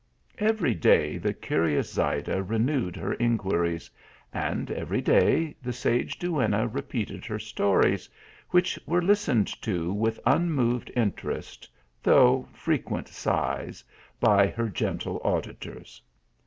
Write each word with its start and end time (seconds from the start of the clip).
Every 0.39 0.73
day 0.73 1.19
the 1.19 1.31
curious 1.31 1.93
Zayda 1.93 2.41
renewed 2.41 2.95
her 2.95 3.13
in 3.13 3.37
quiries; 3.37 3.87
and 4.33 4.71
every 4.71 4.99
day 4.99 5.55
the 5.61 5.71
sage 5.73 6.17
duenna 6.17 6.67
repeated 6.67 7.23
her 7.27 7.37
stories, 7.37 8.09
which 8.49 8.79
were 8.87 9.03
listened 9.03 9.61
to 9.61 9.93
with 9.93 10.19
unmoved 10.25 10.89
inter 10.95 11.33
est, 11.33 11.69
though 12.01 12.47
frequent 12.51 13.09
sighs, 13.09 13.83
by 14.19 14.47
her 14.47 14.69
gentle 14.69 15.21
auditors. 15.23 16.01